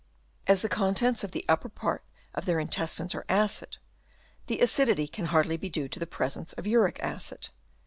As 0.47 0.63
the 0.63 0.67
contents 0.67 1.23
of 1.23 1.29
the 1.29 1.45
upper 1.47 1.69
part 1.69 2.03
of 2.33 2.45
their 2.45 2.59
in 2.59 2.69
testines 2.69 3.13
are 3.13 3.23
acid, 3.29 3.77
the 4.47 4.59
acidity 4.59 5.07
can 5.07 5.25
hardly 5.25 5.57
be 5.57 5.69
due 5.69 5.87
to 5.89 5.99
the 5.99 6.07
presence 6.07 6.53
of 6.53 6.65
uric 6.65 6.99
acid. 7.03 7.49